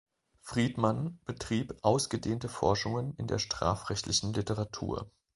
[0.41, 5.11] Friedmann betrieb ausgedehnte Forschungen in der strafrechtlichen Literatur.